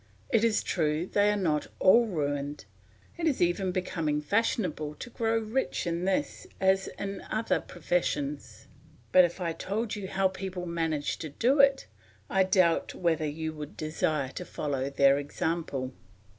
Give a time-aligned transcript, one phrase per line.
[0.31, 2.65] It is true they are not all ruined;
[3.19, 8.65] it is even becoming fashionable to grow rich in this as in other professions;
[9.11, 11.85] but if I told you how people manage to do it,
[12.31, 15.93] I doubt whether you would desire to follow their example.